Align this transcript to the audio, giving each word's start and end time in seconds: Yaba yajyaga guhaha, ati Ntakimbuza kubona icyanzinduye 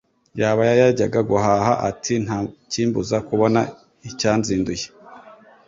Yaba 0.39 0.63
yajyaga 0.81 1.19
guhaha, 1.29 1.71
ati 1.89 2.13
Ntakimbuza 2.23 3.17
kubona 3.27 3.59
icyanzinduye 4.09 4.85